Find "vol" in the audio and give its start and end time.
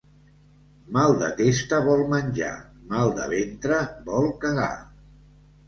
1.89-2.01, 4.11-4.29